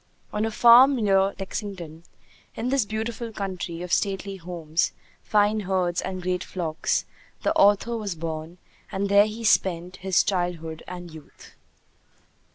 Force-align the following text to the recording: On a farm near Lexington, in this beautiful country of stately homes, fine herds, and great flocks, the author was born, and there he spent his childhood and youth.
On 0.33 0.45
a 0.45 0.49
farm 0.49 0.95
near 0.95 1.35
Lexington, 1.37 2.01
in 2.55 2.69
this 2.69 2.85
beautiful 2.85 3.31
country 3.31 3.83
of 3.83 3.93
stately 3.93 4.37
homes, 4.37 4.93
fine 5.21 5.59
herds, 5.59 6.01
and 6.01 6.23
great 6.23 6.43
flocks, 6.43 7.05
the 7.43 7.53
author 7.55 7.95
was 7.95 8.15
born, 8.15 8.57
and 8.91 9.09
there 9.09 9.27
he 9.27 9.43
spent 9.43 9.97
his 9.97 10.23
childhood 10.23 10.81
and 10.87 11.13
youth. 11.13 11.55